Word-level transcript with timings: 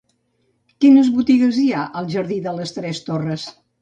Quines 0.85 1.11
botigues 1.17 1.59
hi 1.59 1.67
ha 1.73 1.83
al 2.01 2.09
jardí 2.15 2.39
de 2.47 2.55
les 2.61 2.75
Tres 2.79 3.03
Torres? 3.11 3.45